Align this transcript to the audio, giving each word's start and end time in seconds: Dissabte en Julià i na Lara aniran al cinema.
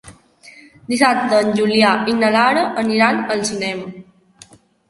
Dissabte 0.93 1.41
en 1.41 1.53
Julià 1.59 1.91
i 2.13 2.17
na 2.23 2.33
Lara 2.39 2.65
aniran 2.85 3.23
al 3.37 3.45
cinema. 3.51 4.55